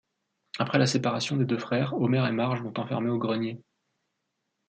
[0.57, 3.61] Après la séparation des deux frères, Homer et Marge l'ont enfermé au grenier...